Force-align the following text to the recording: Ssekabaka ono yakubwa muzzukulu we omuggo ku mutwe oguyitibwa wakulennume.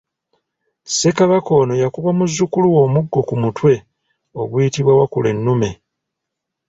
Ssekabaka 0.85 1.51
ono 1.61 1.73
yakubwa 1.83 2.11
muzzukulu 2.17 2.67
we 2.75 2.79
omuggo 2.87 3.19
ku 3.27 3.35
mutwe 3.41 3.73
oguyitibwa 4.41 4.93
wakulennume. 4.99 5.69